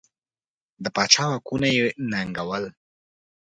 [0.83, 2.65] د پاچا واکونه یې ننګول.